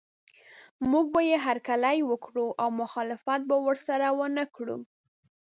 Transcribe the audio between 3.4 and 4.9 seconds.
به ورسره ونه کړو.